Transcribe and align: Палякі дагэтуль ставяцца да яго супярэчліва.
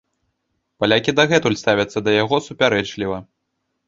Палякі 0.83 1.13
дагэтуль 1.19 1.57
ставяцца 1.63 1.99
да 2.07 2.11
яго 2.23 2.39
супярэчліва. 2.47 3.21